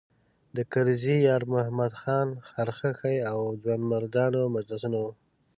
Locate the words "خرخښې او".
2.49-3.39